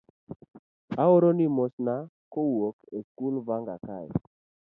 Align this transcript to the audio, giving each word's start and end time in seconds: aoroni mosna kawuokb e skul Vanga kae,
aoroni 1.03 1.45
mosna 1.57 1.95
kawuokb 2.31 2.77
e 2.97 2.99
skul 3.07 3.35
Vanga 3.47 3.75
kae, 3.85 4.09